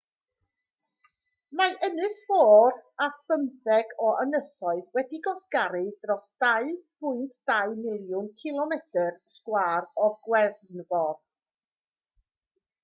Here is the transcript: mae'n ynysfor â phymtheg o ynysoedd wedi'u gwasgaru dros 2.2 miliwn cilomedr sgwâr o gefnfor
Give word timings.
mae'n 1.59 1.75
ynysfor 1.87 2.77
â 3.05 3.09
phymtheg 3.31 3.91
o 4.05 4.07
ynysoedd 4.23 4.87
wedi'u 4.99 5.21
gwasgaru 5.27 5.83
dros 6.05 6.31
2.2 6.45 7.77
miliwn 7.85 8.31
cilomedr 8.45 9.19
sgwâr 9.35 9.89
o 10.07 10.09
gefnfor 10.25 11.13